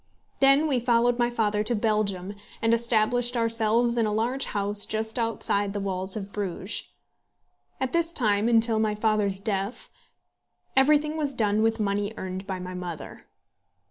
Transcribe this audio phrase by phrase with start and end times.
[0.39, 5.19] Then we followed my father to Belgium, and established ourselves in a large house just
[5.19, 6.89] outside the walls of Bruges.
[7.79, 9.91] At this time, and till my father's death,
[10.75, 13.27] everything was done with money earned by my mother.